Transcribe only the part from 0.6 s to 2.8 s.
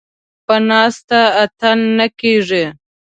ناسته اتڼ نه کېږي.